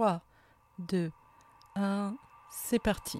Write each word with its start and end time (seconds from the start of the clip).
3, 0.00 0.22
2, 0.78 1.10
1, 1.76 2.16
c'est 2.50 2.78
parti. 2.78 3.18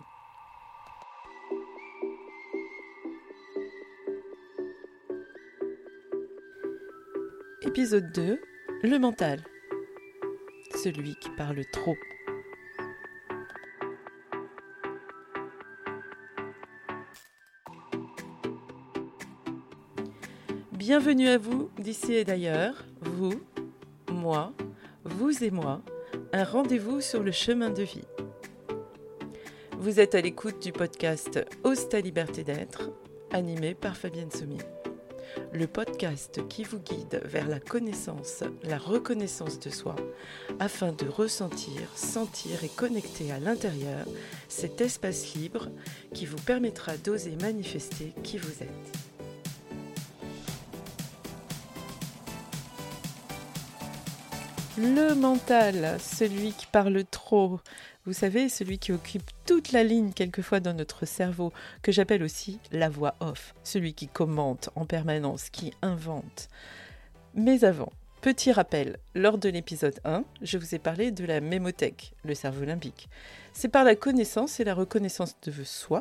Épisode 7.60 8.10
2, 8.12 8.40
le 8.82 8.98
mental. 8.98 9.44
Celui 10.82 11.16
qui 11.16 11.28
parle 11.36 11.62
trop. 11.70 11.96
Bienvenue 20.72 21.28
à 21.28 21.36
vous 21.36 21.68
d'ici 21.78 22.14
et 22.14 22.24
d'ailleurs, 22.24 22.86
vous, 23.02 23.34
moi, 24.10 24.54
vous 25.04 25.44
et 25.44 25.50
moi, 25.50 25.82
un 26.32 26.44
rendez-vous 26.44 27.00
sur 27.00 27.22
le 27.22 27.32
chemin 27.32 27.70
de 27.70 27.82
vie. 27.82 28.06
Vous 29.78 29.98
êtes 29.98 30.14
à 30.14 30.20
l'écoute 30.20 30.62
du 30.62 30.72
podcast 30.72 31.40
Ose 31.64 31.88
ta 31.88 32.00
liberté 32.00 32.44
d'être, 32.44 32.90
animé 33.32 33.74
par 33.74 33.96
Fabienne 33.96 34.30
Sommier. 34.30 34.62
Le 35.52 35.66
podcast 35.66 36.46
qui 36.48 36.64
vous 36.64 36.78
guide 36.78 37.20
vers 37.24 37.48
la 37.48 37.60
connaissance, 37.60 38.44
la 38.62 38.78
reconnaissance 38.78 39.58
de 39.58 39.70
soi, 39.70 39.96
afin 40.58 40.92
de 40.92 41.06
ressentir, 41.06 41.82
sentir 41.94 42.62
et 42.62 42.68
connecter 42.68 43.32
à 43.32 43.40
l'intérieur 43.40 44.06
cet 44.48 44.80
espace 44.80 45.34
libre 45.34 45.68
qui 46.14 46.26
vous 46.26 46.40
permettra 46.46 46.96
d'oser 46.96 47.36
manifester 47.40 48.12
qui 48.22 48.38
vous 48.38 48.62
êtes. 48.62 48.99
Le 54.82 55.14
mental, 55.14 55.98
celui 56.00 56.52
qui 56.52 56.64
parle 56.64 57.04
trop. 57.04 57.60
Vous 58.06 58.14
savez, 58.14 58.48
celui 58.48 58.78
qui 58.78 58.92
occupe 58.92 59.28
toute 59.44 59.72
la 59.72 59.84
ligne 59.84 60.10
quelquefois 60.12 60.60
dans 60.60 60.72
notre 60.72 61.04
cerveau, 61.04 61.52
que 61.82 61.92
j'appelle 61.92 62.22
aussi 62.22 62.58
la 62.72 62.88
voix 62.88 63.14
off, 63.20 63.54
celui 63.62 63.92
qui 63.92 64.08
commente 64.08 64.70
en 64.76 64.86
permanence, 64.86 65.50
qui 65.50 65.74
invente. 65.82 66.48
Mais 67.34 67.62
avant, 67.64 67.92
petit 68.22 68.52
rappel, 68.52 68.96
lors 69.14 69.36
de 69.36 69.50
l'épisode 69.50 70.00
1, 70.06 70.24
je 70.40 70.56
vous 70.56 70.74
ai 70.74 70.78
parlé 70.78 71.10
de 71.10 71.26
la 71.26 71.42
mémothèque, 71.42 72.14
le 72.24 72.34
cerveau 72.34 72.64
limbique. 72.64 73.10
C'est 73.52 73.68
par 73.68 73.84
la 73.84 73.96
connaissance 73.96 74.60
et 74.60 74.64
la 74.64 74.72
reconnaissance 74.72 75.36
de 75.42 75.52
soi 75.62 76.00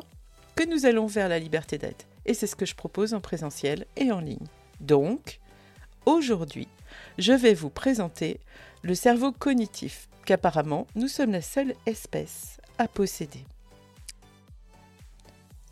que 0.56 0.66
nous 0.66 0.86
allons 0.86 1.06
vers 1.06 1.28
la 1.28 1.38
liberté 1.38 1.76
d'être. 1.76 2.06
Et 2.24 2.32
c'est 2.32 2.46
ce 2.46 2.56
que 2.56 2.64
je 2.64 2.74
propose 2.74 3.12
en 3.12 3.20
présentiel 3.20 3.84
et 3.98 4.10
en 4.10 4.20
ligne. 4.20 4.46
Donc, 4.80 5.38
aujourd'hui, 6.06 6.66
je 7.18 7.32
vais 7.32 7.54
vous 7.54 7.70
présenter 7.70 8.40
le 8.82 8.94
cerveau 8.94 9.32
cognitif, 9.32 10.08
qu'apparemment 10.24 10.86
nous 10.94 11.08
sommes 11.08 11.32
la 11.32 11.42
seule 11.42 11.74
espèce 11.86 12.60
à 12.78 12.88
posséder. 12.88 13.44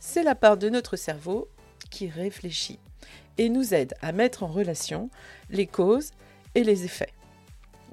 C'est 0.00 0.22
la 0.22 0.34
part 0.34 0.56
de 0.56 0.68
notre 0.68 0.96
cerveau 0.96 1.48
qui 1.90 2.08
réfléchit 2.08 2.78
et 3.36 3.48
nous 3.48 3.74
aide 3.74 3.94
à 4.02 4.12
mettre 4.12 4.42
en 4.42 4.48
relation 4.48 5.10
les 5.50 5.66
causes 5.66 6.12
et 6.54 6.64
les 6.64 6.84
effets. 6.84 7.12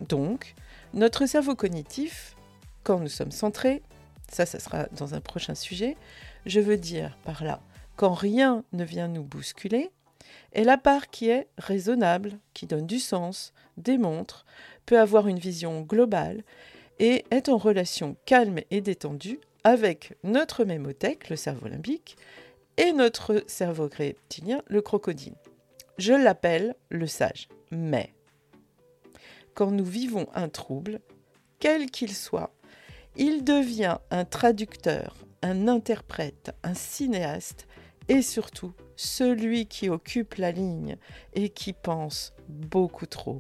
Donc, 0.08 0.56
notre 0.94 1.26
cerveau 1.26 1.56
cognitif, 1.56 2.36
quand 2.84 3.00
nous 3.00 3.10
sommes 3.10 3.32
centrés, 3.32 3.84
ça, 4.32 4.46
ça 4.46 4.60
sera 4.60 4.86
dans 4.94 5.14
un 5.14 5.22
prochain 5.22 5.56
sujet, 5.56 5.98
je 6.46 6.60
veux 6.60 6.78
dire 6.78 7.18
par 7.24 7.44
là, 7.44 7.62
quand 7.96 8.14
rien 8.14 8.64
ne 8.74 8.84
vient 8.84 9.08
nous 9.08 9.24
bousculer, 9.24 9.92
est 10.54 10.64
la 10.64 10.78
part 10.78 11.10
qui 11.10 11.30
est 11.30 11.48
raisonnable, 11.58 12.40
qui 12.54 12.66
donne 12.66 12.88
du 12.88 13.00
sens, 13.00 13.54
démontre, 13.78 14.46
peut 14.86 15.00
avoir 15.00 15.28
une 15.28 15.40
vision 15.40 15.82
globale 15.82 16.44
et 17.00 17.26
est 17.32 17.50
en 17.50 17.58
relation 17.58 18.16
calme 18.26 18.60
et 18.72 18.82
détendue 18.82 19.40
avec 19.64 20.14
notre 20.24 20.64
mémothèque, 20.64 21.30
le 21.30 21.36
cerveau 21.36 21.68
limbique, 21.68 22.18
et 22.78 22.92
notre 22.92 23.44
cerveau 23.48 23.90
reptilien, 23.98 24.62
le 24.68 24.82
crocodile. 24.82 25.36
Je 25.98 26.14
l'appelle 26.14 26.76
le 26.90 27.08
sage. 27.08 27.48
Mais, 27.72 28.14
quand 29.54 29.72
nous 29.72 29.86
vivons 29.86 30.28
un 30.34 30.50
trouble, 30.50 31.00
quel 31.60 31.90
qu'il 31.90 32.14
soit, 32.14 32.54
il 33.16 33.44
devient 33.44 33.98
un 34.12 34.26
traducteur, 34.26 35.16
un 35.42 35.68
interprète, 35.68 36.52
un 36.64 36.74
cinéaste 36.74 37.68
et 38.10 38.22
surtout 38.22 38.74
celui 38.96 39.66
qui 39.66 39.90
occupe 39.90 40.36
la 40.36 40.52
ligne 40.52 40.98
et 41.34 41.50
qui 41.50 41.74
pense 41.74 42.34
beaucoup 42.48 43.06
trop. 43.06 43.40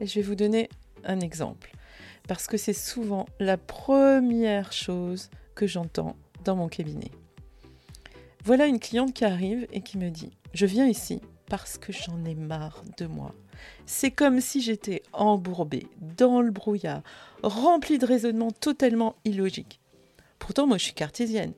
Et 0.00 0.06
je 0.06 0.14
vais 0.14 0.22
vous 0.22 0.34
donner 0.34 0.68
un 1.04 1.20
exemple, 1.20 1.72
parce 2.26 2.46
que 2.46 2.56
c'est 2.56 2.72
souvent 2.72 3.26
la 3.38 3.58
première 3.58 4.72
chose 4.72 5.30
que 5.54 5.66
j'entends 5.66 6.16
dans 6.44 6.56
mon 6.56 6.68
cabinet. 6.68 7.10
Voilà 8.44 8.66
une 8.66 8.80
cliente 8.80 9.12
qui 9.12 9.24
arrive 9.24 9.66
et 9.72 9.82
qui 9.82 9.98
me 9.98 10.08
dit, 10.08 10.30
je 10.54 10.66
viens 10.66 10.86
ici 10.86 11.20
parce 11.50 11.76
que 11.76 11.92
j'en 11.92 12.24
ai 12.24 12.34
marre 12.34 12.82
de 12.96 13.06
moi. 13.06 13.34
C'est 13.84 14.10
comme 14.10 14.40
si 14.40 14.62
j'étais 14.62 15.02
embourbée 15.12 15.86
dans 16.00 16.40
le 16.40 16.50
brouillard, 16.50 17.02
remplie 17.42 17.98
de 17.98 18.06
raisonnements 18.06 18.52
totalement 18.52 19.16
illogiques. 19.24 19.80
Pourtant, 20.38 20.66
moi, 20.66 20.78
je 20.78 20.84
suis 20.84 20.94
cartésienne. 20.94 21.52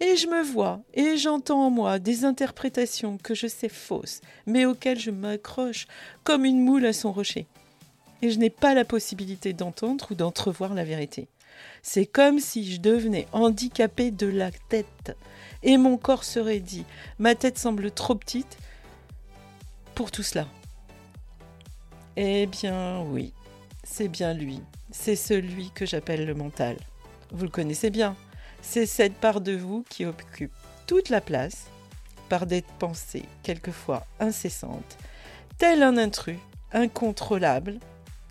Et 0.00 0.16
je 0.16 0.28
me 0.28 0.42
vois 0.42 0.80
et 0.94 1.16
j'entends 1.16 1.66
en 1.66 1.70
moi 1.70 1.98
des 1.98 2.24
interprétations 2.24 3.18
que 3.18 3.34
je 3.34 3.48
sais 3.48 3.68
fausses, 3.68 4.20
mais 4.46 4.64
auxquelles 4.64 5.00
je 5.00 5.10
m'accroche 5.10 5.86
comme 6.22 6.44
une 6.44 6.62
moule 6.62 6.86
à 6.86 6.92
son 6.92 7.12
rocher 7.12 7.46
et 8.22 8.30
je 8.30 8.38
n'ai 8.38 8.50
pas 8.50 8.74
la 8.74 8.84
possibilité 8.84 9.52
d'entendre 9.52 10.08
ou 10.10 10.14
d'entrevoir 10.14 10.74
la 10.74 10.84
vérité. 10.84 11.28
C'est 11.82 12.06
comme 12.06 12.38
si 12.38 12.72
je 12.72 12.80
devenais 12.80 13.26
handicapée 13.32 14.10
de 14.10 14.26
la 14.26 14.50
tête 14.50 15.16
et 15.62 15.76
mon 15.76 15.96
corps 15.96 16.24
serait 16.24 16.60
dit 16.60 16.84
ma 17.18 17.34
tête 17.34 17.58
semble 17.58 17.90
trop 17.90 18.14
petite 18.14 18.58
pour 19.94 20.10
tout 20.10 20.22
cela. 20.22 20.46
Eh 22.16 22.46
bien 22.46 23.02
oui, 23.02 23.32
c'est 23.84 24.08
bien 24.08 24.34
lui, 24.34 24.60
c'est 24.90 25.16
celui 25.16 25.70
que 25.70 25.86
j'appelle 25.86 26.26
le 26.26 26.34
mental. 26.34 26.76
Vous 27.30 27.44
le 27.44 27.50
connaissez 27.50 27.90
bien, 27.90 28.16
c'est 28.62 28.86
cette 28.86 29.14
part 29.14 29.40
de 29.40 29.52
vous 29.52 29.84
qui 29.88 30.04
occupe 30.04 30.52
toute 30.86 31.08
la 31.08 31.20
place 31.20 31.66
par 32.28 32.46
des 32.46 32.62
pensées 32.78 33.24
quelquefois 33.42 34.06
incessantes, 34.20 34.98
tel 35.58 35.82
un 35.82 35.96
intrus 35.96 36.38
incontrôlable 36.72 37.78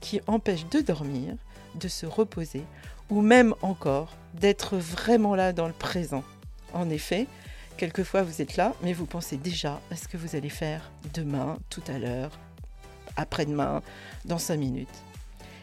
qui 0.01 0.21
empêche 0.27 0.67
de 0.69 0.81
dormir, 0.81 1.35
de 1.75 1.87
se 1.87 2.05
reposer 2.05 2.63
ou 3.09 3.21
même 3.21 3.55
encore 3.61 4.15
d'être 4.33 4.77
vraiment 4.77 5.35
là 5.35 5.53
dans 5.53 5.67
le 5.67 5.73
présent. 5.73 6.23
En 6.73 6.89
effet, 6.89 7.27
quelquefois 7.77 8.23
vous 8.23 8.41
êtes 8.41 8.57
là, 8.57 8.73
mais 8.83 8.93
vous 8.93 9.05
pensez 9.05 9.37
déjà 9.37 9.79
à 9.91 9.95
ce 9.95 10.07
que 10.07 10.17
vous 10.17 10.35
allez 10.35 10.49
faire 10.49 10.91
demain, 11.13 11.57
tout 11.69 11.83
à 11.87 11.97
l'heure, 11.97 12.31
après-demain, 13.15 13.81
dans 14.25 14.37
cinq 14.37 14.57
minutes. 14.57 15.03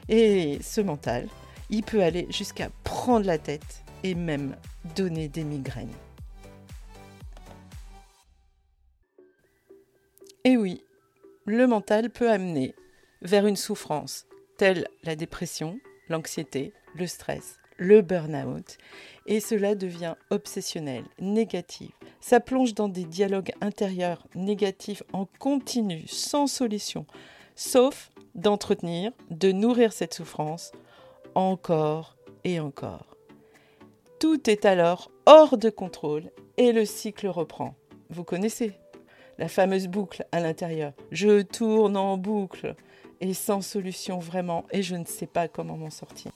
Et 0.08 0.58
ce 0.62 0.80
mental, 0.80 1.28
il 1.70 1.82
peut 1.82 2.02
aller 2.02 2.26
jusqu'à 2.30 2.70
prendre 2.82 3.26
la 3.26 3.38
tête 3.38 3.83
et 4.04 4.14
même 4.14 4.54
donner 4.94 5.28
des 5.28 5.42
migraines. 5.42 5.88
Et 10.44 10.56
oui, 10.56 10.84
le 11.46 11.66
mental 11.66 12.10
peut 12.10 12.30
amener 12.30 12.74
vers 13.22 13.46
une 13.46 13.56
souffrance, 13.56 14.26
telle 14.58 14.86
la 15.02 15.16
dépression, 15.16 15.80
l'anxiété, 16.10 16.74
le 16.94 17.06
stress, 17.06 17.58
le 17.78 18.02
burn-out, 18.02 18.76
et 19.26 19.40
cela 19.40 19.74
devient 19.74 20.14
obsessionnel, 20.30 21.04
négatif. 21.18 21.90
Ça 22.20 22.40
plonge 22.40 22.74
dans 22.74 22.88
des 22.88 23.04
dialogues 23.04 23.52
intérieurs 23.62 24.26
négatifs 24.34 25.02
en 25.14 25.26
continu, 25.38 26.06
sans 26.06 26.46
solution, 26.46 27.06
sauf 27.56 28.10
d'entretenir, 28.34 29.12
de 29.30 29.50
nourrir 29.50 29.94
cette 29.94 30.14
souffrance 30.14 30.72
encore 31.34 32.16
et 32.44 32.60
encore. 32.60 33.13
Tout 34.24 34.48
est 34.48 34.64
alors 34.64 35.10
hors 35.26 35.58
de 35.58 35.68
contrôle 35.68 36.30
et 36.56 36.72
le 36.72 36.86
cycle 36.86 37.26
reprend. 37.26 37.74
Vous 38.08 38.24
connaissez 38.24 38.72
la 39.36 39.48
fameuse 39.48 39.86
boucle 39.86 40.24
à 40.32 40.40
l'intérieur. 40.40 40.94
Je 41.10 41.42
tourne 41.42 41.94
en 41.98 42.16
boucle 42.16 42.74
et 43.20 43.34
sans 43.34 43.60
solution 43.60 44.18
vraiment, 44.18 44.64
et 44.70 44.82
je 44.82 44.96
ne 44.96 45.04
sais 45.04 45.26
pas 45.26 45.46
comment 45.46 45.76
m'en 45.76 45.90
sortir. 45.90 46.32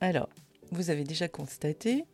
Alors, 0.00 0.28
vous 0.72 0.90
avez 0.90 1.04
déjà 1.04 1.28
constaté 1.28 2.04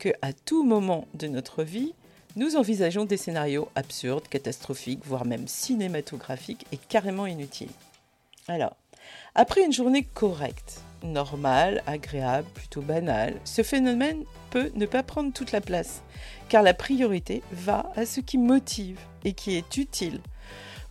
que 0.00 0.08
à 0.22 0.32
tout 0.32 0.64
moment 0.64 1.06
de 1.14 1.28
notre 1.28 1.62
vie, 1.62 1.94
nous 2.34 2.56
envisageons 2.56 3.04
des 3.04 3.16
scénarios 3.16 3.68
absurdes, 3.76 4.26
catastrophiques, 4.26 5.06
voire 5.06 5.24
même 5.24 5.46
cinématographiques 5.46 6.66
et 6.72 6.76
carrément 6.76 7.28
inutiles. 7.28 7.70
Alors, 8.48 8.76
après 9.36 9.64
une 9.64 9.72
journée 9.72 10.02
correcte, 10.02 10.82
normale, 11.06 11.82
agréable, 11.86 12.48
plutôt 12.54 12.82
banale, 12.82 13.40
ce 13.44 13.62
phénomène 13.62 14.24
peut 14.50 14.70
ne 14.74 14.86
pas 14.86 15.02
prendre 15.02 15.32
toute 15.32 15.52
la 15.52 15.60
place, 15.60 16.02
car 16.48 16.62
la 16.62 16.74
priorité 16.74 17.42
va 17.52 17.90
à 17.96 18.06
ce 18.06 18.20
qui 18.20 18.38
motive 18.38 18.98
et 19.24 19.32
qui 19.32 19.56
est 19.56 19.76
utile 19.76 20.20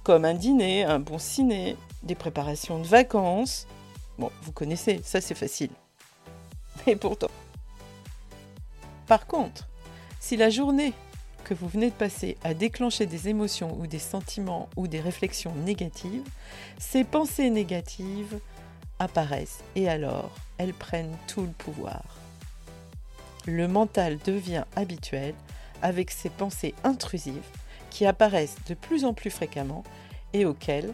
comme 0.06 0.24
un 0.24 0.36
dîner, 0.36 0.84
un 0.84 1.00
bon 1.00 1.18
ciné, 1.18 1.76
des 2.04 2.14
préparations 2.14 2.78
de 2.78 2.86
vacances. 2.86 3.66
Bon, 4.20 4.32
vous 4.44 4.52
connaissez, 4.52 5.02
ça 5.04 5.20
c'est 5.20 5.34
facile. 5.34 5.72
Et 6.88 6.96
pourtant. 6.96 7.32
Par 9.08 9.26
contre, 9.26 9.68
si 10.20 10.38
la 10.38 10.52
journée 10.52 10.94
que 11.44 11.56
vous 11.56 11.68
venez 11.68 11.90
de 11.90 11.96
passer 11.96 12.38
a 12.44 12.54
déclenché 12.54 13.08
des 13.08 13.30
émotions 13.30 13.76
ou 13.80 13.88
des 13.88 14.00
sentiments 14.00 14.70
ou 14.76 14.88
des 14.88 15.00
réflexions 15.00 15.56
négatives, 15.66 16.24
ces 16.78 17.04
pensées 17.04 17.50
négatives 17.50 18.40
apparaissent 19.00 19.64
et 19.76 19.90
alors 19.90 20.32
elles 20.58 20.74
prennent 20.74 21.18
tout 21.28 21.42
le 21.42 21.52
pouvoir. 21.52 22.04
Le 23.46 23.68
mental 23.68 24.18
devient 24.26 24.66
habituel 24.76 25.36
avec 25.82 26.12
ces 26.12 26.30
pensées 26.30 26.74
intrusives 26.84 27.48
qui 27.90 28.06
apparaissent 28.06 28.58
de 28.68 28.74
plus 28.74 29.06
en 29.06 29.14
plus 29.14 29.30
fréquemment 29.30 29.84
et 30.34 30.46
auxquelles 30.46 30.94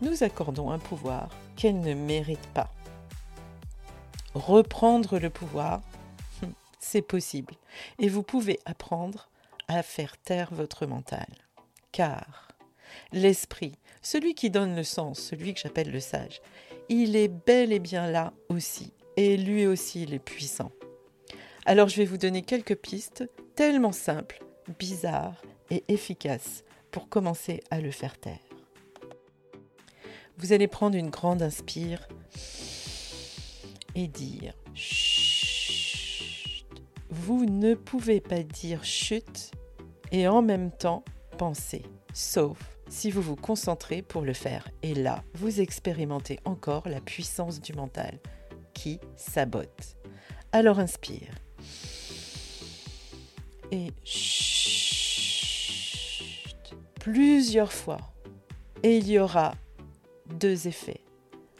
nous 0.00 0.22
accordons 0.22 0.70
un 0.70 0.78
pouvoir 0.78 1.28
qu'elles 1.56 1.80
ne 1.80 1.94
méritent 1.94 2.52
pas. 2.54 2.70
Reprendre 4.34 5.18
le 5.18 5.30
pouvoir, 5.30 5.80
c'est 6.80 7.02
possible 7.02 7.54
et 7.98 8.08
vous 8.08 8.22
pouvez 8.22 8.58
apprendre 8.64 9.28
à 9.68 9.82
faire 9.82 10.16
taire 10.18 10.48
votre 10.52 10.86
mental. 10.86 11.26
Car 11.92 12.48
l'esprit, 13.12 13.78
celui 14.02 14.34
qui 14.34 14.50
donne 14.50 14.74
le 14.74 14.84
sens, 14.84 15.20
celui 15.20 15.54
que 15.54 15.60
j'appelle 15.60 15.90
le 15.90 16.00
sage, 16.00 16.40
il 16.88 17.16
est 17.16 17.28
bel 17.28 17.72
et 17.72 17.78
bien 17.78 18.10
là 18.10 18.32
aussi, 18.48 18.92
et 19.16 19.36
lui 19.36 19.66
aussi 19.66 20.02
il 20.02 20.14
est 20.14 20.18
puissant. 20.18 20.72
Alors 21.66 21.88
je 21.88 21.96
vais 21.96 22.04
vous 22.04 22.18
donner 22.18 22.42
quelques 22.42 22.76
pistes 22.76 23.28
tellement 23.54 23.92
simples, 23.92 24.44
bizarres 24.78 25.40
et 25.70 25.84
efficaces 25.88 26.64
pour 26.90 27.08
commencer 27.08 27.62
à 27.70 27.80
le 27.80 27.90
faire 27.90 28.18
taire. 28.18 28.38
Vous 30.36 30.52
allez 30.52 30.68
prendre 30.68 30.96
une 30.96 31.10
grande 31.10 31.42
inspire 31.42 32.06
et 33.94 34.08
dire 34.08 34.54
chut. 34.74 36.66
Vous 37.08 37.46
ne 37.46 37.74
pouvez 37.74 38.20
pas 38.20 38.42
dire 38.42 38.84
chut 38.84 39.52
et 40.10 40.26
en 40.26 40.42
même 40.42 40.70
temps 40.70 41.04
penser, 41.38 41.82
sauf 42.12 42.58
si 42.94 43.10
vous 43.10 43.20
vous 43.22 43.34
concentrez 43.34 44.00
pour 44.02 44.22
le 44.22 44.32
faire. 44.32 44.70
Et 44.82 44.94
là, 44.94 45.24
vous 45.34 45.60
expérimentez 45.60 46.38
encore 46.44 46.88
la 46.88 47.00
puissance 47.00 47.60
du 47.60 47.72
mental 47.72 48.20
qui 48.72 49.00
sabote. 49.16 49.96
Alors 50.52 50.78
inspire. 50.78 51.34
Et 53.72 53.88
chut, 54.04 54.94
plusieurs 57.00 57.72
fois. 57.72 57.98
Et 58.84 58.98
il 58.98 59.10
y 59.10 59.18
aura 59.18 59.56
deux 60.26 60.68
effets. 60.68 61.00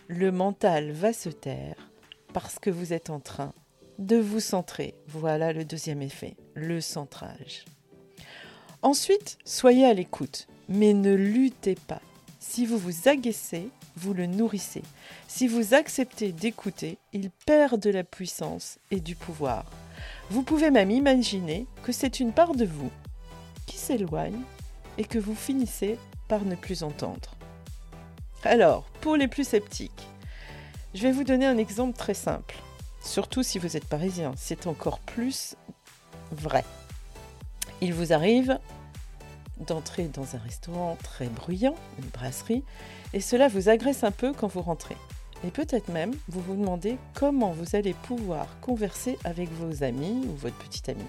Le 0.07 0.31
mental 0.31 0.93
va 0.93 1.13
se 1.13 1.31
taire 1.31 1.91
parce 2.33 2.61
que 2.61 2.71
vous 2.71 2.93
êtes 2.93 3.11
en 3.11 3.19
train 3.19 3.53
de 3.99 4.17
vous 4.17 4.39
centrer. 4.39 4.95
Voilà 5.09 5.53
le 5.53 5.65
deuxième 5.65 6.03
effet, 6.03 6.37
le 6.55 6.81
centrage. 6.81 7.65
Ensuite, 8.83 9.39
soyez 9.45 9.85
à 9.87 9.95
l'écoute, 9.95 10.47
mais 10.69 10.95
ne 10.95 11.15
luttez 11.15 11.75
pas. 11.75 12.01
Si 12.41 12.67
vous 12.67 12.79
vous 12.79 13.09
agacez, 13.09 13.69
vous 13.97 14.15
le 14.15 14.27
nourrissez. 14.27 14.83
Si 15.29 15.49
vous 15.49 15.75
acceptez 15.75 16.33
d'écouter, 16.33 16.99
il 17.13 17.31
perd 17.47 17.81
de 17.81 17.91
la 17.91 18.05
puissance 18.05 18.79
et 18.91 19.01
du 19.01 19.15
pouvoir. 19.17 19.65
Vous 20.31 20.43
pouvez 20.43 20.71
même 20.71 20.91
imaginer 20.91 21.67
que 21.83 21.93
c'est 21.93 22.21
une 22.21 22.33
part 22.33 22.55
de 22.55 22.65
vous 22.65 22.91
qui 23.67 23.77
s'éloigne 23.77 24.41
et 24.99 25.05
que 25.05 25.19
vous 25.19 25.35
finissez 25.35 25.99
par 26.29 26.45
ne 26.45 26.55
plus 26.55 26.83
entendre. 26.83 27.35
Alors, 28.43 28.85
pour 29.01 29.17
les 29.17 29.29
plus 29.29 29.49
sceptiques, 29.49 30.09
je 30.95 31.03
vais 31.03 31.13
vous 31.13 31.25
donner 31.25 31.47
un 31.47 31.59
exemple 31.59 31.97
très 31.97 32.15
simple. 32.15 32.57
Surtout 33.03 33.43
si 33.43 33.59
vous 33.59 33.77
êtes 33.77 33.87
parisien, 33.87 34.33
c'est 34.37 34.67
encore 34.67 34.99
plus 34.99 35.57
vrai. 36.31 36.65
Il 37.81 37.93
vous 37.93 38.13
arrive 38.13 38.59
d'entrer 39.59 40.09
dans 40.09 40.35
un 40.35 40.39
restaurant 40.39 40.97
très 41.03 41.29
bruyant, 41.29 41.75
une 41.99 42.09
brasserie, 42.09 42.65
et 43.13 43.21
cela 43.21 43.49
vous 43.49 43.69
agresse 43.69 44.05
un 44.05 44.11
peu 44.11 44.33
quand 44.33 44.49
vous 44.49 44.63
rentrez. 44.63 44.97
Et 45.47 45.51
peut-être 45.51 45.89
même 45.89 46.15
vous 46.29 46.41
vous 46.41 46.57
demandez 46.57 46.97
comment 47.15 47.53
vous 47.53 47.77
allez 47.77 47.95
pouvoir 47.95 48.47
converser 48.61 49.19
avec 49.25 49.51
vos 49.53 49.83
amis 49.83 50.27
ou 50.27 50.35
votre 50.37 50.57
petit 50.57 50.91
ami. 50.91 51.05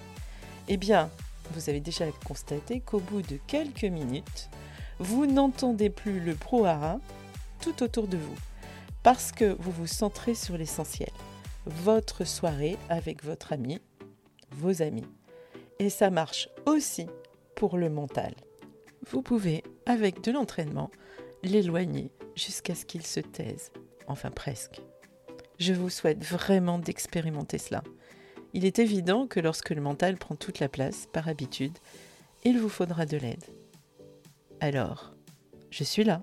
Eh 0.68 0.78
bien, 0.78 1.10
vous 1.54 1.70
avez 1.70 1.80
déjà 1.80 2.06
constaté 2.26 2.82
qu'au 2.82 3.00
bout 3.00 3.22
de 3.22 3.40
quelques 3.48 3.86
minutes, 3.86 4.50
vous 5.00 5.26
n'entendez 5.26 5.90
plus 5.90 6.20
le 6.20 6.34
brouhaha 6.34 7.00
tout 7.60 7.84
autour 7.84 8.08
de 8.08 8.18
vous, 8.18 8.36
parce 9.04 9.32
que 9.32 9.56
vous 9.60 9.72
vous 9.72 9.88
centrez 9.88 10.36
sur 10.36 10.58
l'essentiel, 10.58 11.12
votre 11.66 12.26
soirée 12.26 12.78
avec 12.90 13.24
votre 13.24 13.54
ami, 13.54 13.80
vos 14.52 14.82
amis. 14.82 15.08
Et 15.80 15.90
ça 15.90 16.10
marche 16.10 16.50
aussi 16.66 17.08
pour 17.56 17.78
le 17.78 17.90
mental. 17.90 18.34
Vous 19.10 19.22
pouvez, 19.22 19.64
avec 19.86 20.22
de 20.22 20.32
l'entraînement, 20.32 20.92
l'éloigner 21.44 22.12
jusqu'à 22.36 22.76
ce 22.76 22.86
qu'il 22.86 23.06
se 23.06 23.20
taise, 23.20 23.72
enfin 24.08 24.32
presque. 24.32 24.82
Je 25.60 25.74
vous 25.74 25.90
souhaite 25.90 26.24
vraiment 26.24 26.80
d'expérimenter 26.80 27.58
cela. 27.58 27.84
Il 28.54 28.66
est 28.66 28.80
évident 28.80 29.28
que 29.28 29.40
lorsque 29.40 29.70
le 29.70 29.82
mental 29.82 30.18
prend 30.18 30.36
toute 30.36 30.60
la 30.60 30.70
place, 30.70 31.08
par 31.12 31.28
habitude, 31.28 31.78
il 32.44 32.60
vous 32.60 32.70
faudra 32.70 33.06
de 33.06 33.18
l'aide. 33.18 33.44
Alors, 34.60 35.14
je 35.72 35.84
suis 35.84 36.04
là. 36.04 36.22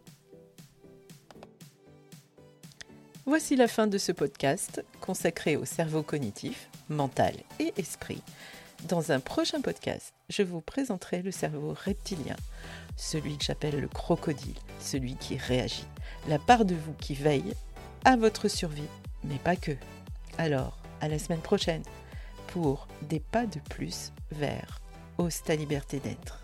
Voici 3.24 3.54
la 3.54 3.68
fin 3.68 3.86
de 3.86 3.98
ce 3.98 4.12
podcast 4.12 4.84
consacré 5.00 5.56
au 5.56 5.64
cerveau 5.64 6.02
cognitif, 6.02 6.68
mental 6.88 7.34
et 7.60 7.72
esprit. 7.76 8.22
Dans 8.88 9.12
un 9.12 9.20
prochain 9.20 9.60
podcast, 9.60 10.12
je 10.28 10.42
vous 10.42 10.60
présenterai 10.60 11.22
le 11.22 11.30
cerveau 11.30 11.72
reptilien, 11.84 12.34
celui 12.96 13.38
que 13.38 13.44
j'appelle 13.44 13.80
le 13.80 13.86
crocodile, 13.86 14.56
celui 14.80 15.14
qui 15.14 15.36
réagit, 15.36 15.86
la 16.28 16.40
part 16.40 16.64
de 16.64 16.74
vous 16.74 16.92
qui 16.94 17.14
veille 17.14 17.54
à 18.04 18.16
votre 18.16 18.48
survie, 18.48 18.88
mais 19.22 19.38
pas 19.38 19.54
que. 19.54 19.72
Alors, 20.36 20.78
à 21.00 21.06
la 21.06 21.20
semaine 21.20 21.40
prochaine 21.40 21.82
pour 22.48 22.88
des 23.02 23.20
pas 23.20 23.46
de 23.46 23.60
plus 23.70 24.12
vers 24.32 24.80
Ose 25.16 25.42
ta 25.42 25.54
liberté 25.54 26.00
d'être. 26.00 26.41